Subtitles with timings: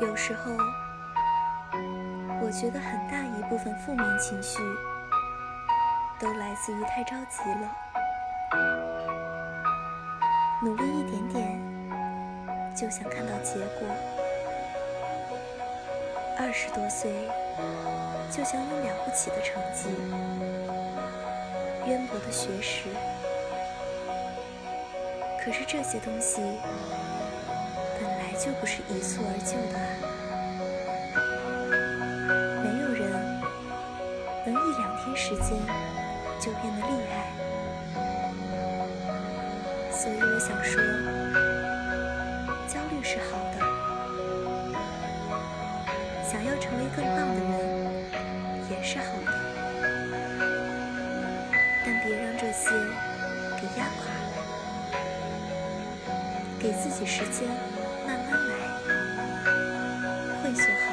[0.00, 0.50] 有时候，
[2.40, 4.58] 我觉得很大一部分负面情绪
[6.18, 7.70] 都来自于太着急了。
[10.62, 11.60] 努力一点点，
[12.74, 13.86] 就想看到结果；
[16.38, 17.28] 二十多岁，
[18.30, 19.88] 就想有了不起的成绩、
[21.86, 22.88] 渊博的学识。
[25.44, 26.40] 可是这些东西
[28.44, 29.86] 就不是一蹴而就的啊！
[32.64, 33.06] 没有人
[34.44, 35.46] 能一两天时间
[36.40, 37.14] 就变得厉害，
[39.92, 40.82] 所以我想说，
[42.66, 43.56] 焦虑是好的，
[46.28, 47.48] 想要成为更棒的人
[48.72, 49.30] 也是好的，
[51.86, 52.70] 但别让这些
[53.60, 54.18] 给压垮了。
[56.58, 57.48] 给自己时间，
[60.52, 60.91] 慢慢来，会做好。